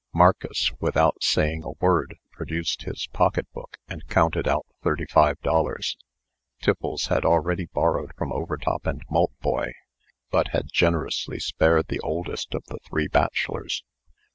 [0.13, 5.95] Marcus, without saying a word, produced his pocket book, and counted out thirty five dollars.
[6.59, 9.73] Tiffles had already borrowed from Overtop and Maltboy,
[10.31, 13.83] but had generously spared the oldest of the three bachelors.